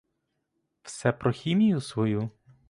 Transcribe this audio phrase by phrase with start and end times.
[0.81, 2.29] Все про хімію свою?